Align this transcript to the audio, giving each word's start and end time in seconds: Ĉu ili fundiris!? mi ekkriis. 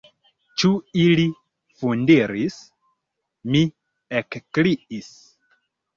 Ĉu 0.61 0.69
ili 1.01 1.25
fundiris!? 1.81 2.57
mi 3.57 3.61
ekkriis. 4.23 5.13